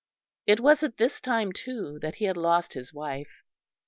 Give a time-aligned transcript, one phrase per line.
[0.47, 3.43] It was at this time, too, that he had lost his wife.